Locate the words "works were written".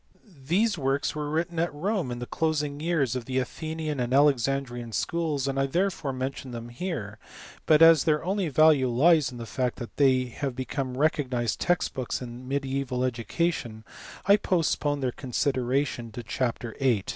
0.79-1.59